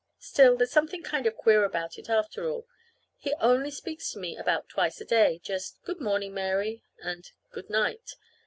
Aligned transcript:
Still, 0.17 0.57
there's 0.57 0.71
something 0.71 1.03
kind 1.03 1.27
of 1.27 1.35
queer 1.35 1.63
about 1.63 1.99
it, 1.99 2.09
after 2.09 2.49
all. 2.49 2.65
He 3.17 3.35
only 3.35 3.69
speaks 3.69 4.11
to 4.13 4.17
me 4.19 4.35
about 4.35 4.67
twice 4.67 4.99
a 4.99 5.05
day 5.05 5.39
just 5.43 5.79
"Good 5.83 6.01
morning, 6.01 6.33
Mary," 6.33 6.81
and 7.03 7.29
"Good 7.51 7.69
night." 7.69 8.15